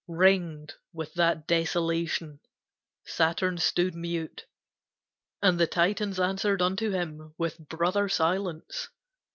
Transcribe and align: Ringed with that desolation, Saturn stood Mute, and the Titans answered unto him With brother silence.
Ringed 0.07 0.73
with 0.91 1.13
that 1.13 1.45
desolation, 1.45 2.39
Saturn 3.05 3.59
stood 3.59 3.93
Mute, 3.93 4.47
and 5.43 5.59
the 5.59 5.67
Titans 5.67 6.19
answered 6.19 6.59
unto 6.59 6.89
him 6.89 7.35
With 7.37 7.59
brother 7.67 8.09
silence. 8.09 8.89